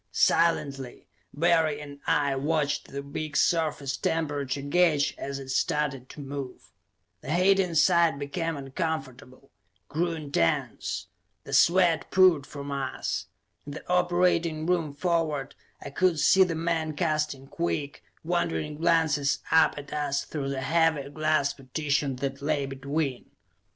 [0.11, 6.71] Silently, Barry and I watched the big surface temperature gauge as it started to move.
[7.21, 9.51] The heat inside became uncomfortable,
[9.89, 11.05] grew intense.
[11.43, 13.27] The sweat poured from us.
[13.67, 15.53] In the operating room forward,
[15.83, 21.11] I could see the men casting quick, wondering glances up at us through the heavy
[21.11, 23.29] glass partition that lay between.